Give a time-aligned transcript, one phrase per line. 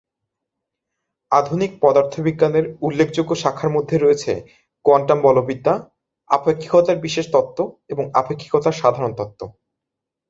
[1.31, 4.31] আধুনিক পদার্থবিজ্ঞানের উল্লেখযোগ্য শাখার মধ্যে রয়েছে
[4.85, 5.73] কোয়ান্টাম বলবিদ্যা,
[6.29, 7.59] আপেক্ষিকতার বিশেষ তত্ত্ব
[7.89, 9.41] এবং আপেক্ষিকতার সাধারণ তত্ত্ব।